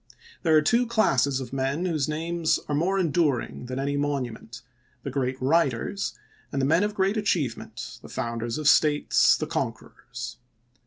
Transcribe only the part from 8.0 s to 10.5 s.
the founders of states, the conquerors.